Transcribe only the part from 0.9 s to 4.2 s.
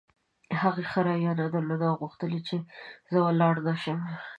ښه رویه نه درلوده او غوښتل یې چې زه ولاړ نه شم.